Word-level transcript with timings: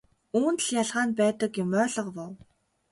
Үүнд 0.37 0.59
л 0.65 0.69
ялгаа 0.81 1.05
нь 1.07 1.17
байдаг 1.19 1.51
юм 1.63 1.69
ойлгов 1.81 2.07
уу? 2.23 2.31